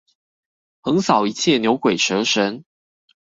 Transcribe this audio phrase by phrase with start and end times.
[0.81, 2.65] 橫掃一切牛鬼蛇神！